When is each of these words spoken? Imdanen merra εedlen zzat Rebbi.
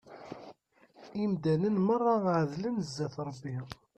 Imdanen 1.23 1.77
merra 1.87 2.15
εedlen 2.37 2.77
zzat 2.87 3.15
Rebbi. 3.27 3.53